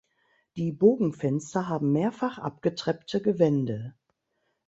Die 0.55 0.71
Bogenfenster 0.71 1.67
haben 1.69 1.91
mehrfach 1.91 2.39
abgetreppte 2.39 3.21
Gewände. 3.21 3.93